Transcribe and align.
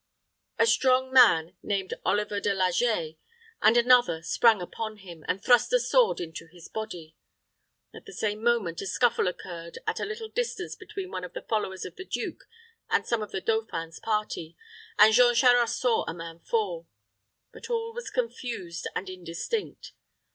A 0.57 0.65
strong 0.65 1.13
man, 1.13 1.55
named 1.61 1.93
Oliver 2.03 2.39
de 2.39 2.55
Laget 2.55 3.17
and 3.61 3.77
another 3.77 4.23
sprang 4.23 4.59
upon 4.59 4.97
him, 4.97 5.23
and 5.27 5.39
thrust 5.43 5.71
a 5.73 5.79
sword 5.79 6.19
into 6.19 6.47
his 6.47 6.67
body. 6.67 7.15
At 7.93 8.05
the 8.07 8.11
same 8.11 8.41
moment, 8.43 8.81
a 8.81 8.87
scuffle 8.87 9.27
occurred 9.27 9.77
at 9.85 9.99
a 9.99 10.05
little 10.05 10.27
distance 10.29 10.75
between 10.75 11.11
one 11.11 11.23
of 11.23 11.33
the 11.33 11.43
followers 11.47 11.85
of 11.85 11.97
the 11.97 12.03
duke 12.05 12.45
and 12.89 13.05
some 13.05 13.21
of 13.21 13.29
the 13.31 13.41
dauphin's 13.41 13.99
party, 13.99 14.57
and 14.97 15.13
Jean 15.13 15.35
Charost 15.35 15.79
saw 15.79 16.03
a 16.07 16.15
man 16.15 16.39
fall; 16.39 16.87
but 17.53 17.69
all 17.69 17.93
was 17.93 18.09
confused 18.09 18.87
and 18.95 19.07
indistinct. 19.07 19.91